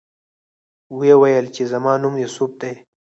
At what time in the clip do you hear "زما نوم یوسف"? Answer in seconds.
1.71-2.51